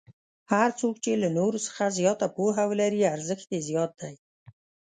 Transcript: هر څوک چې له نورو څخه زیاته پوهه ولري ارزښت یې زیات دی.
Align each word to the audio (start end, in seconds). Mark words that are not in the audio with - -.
هر 0.53 0.69
څوک 0.79 0.95
چې 1.03 1.11
له 1.23 1.29
نورو 1.37 1.59
څخه 1.67 1.95
زیاته 1.99 2.27
پوهه 2.35 2.63
ولري 2.71 3.01
ارزښت 3.15 3.47
یې 3.55 3.59
زیات 3.69 3.91
دی. 4.01 4.15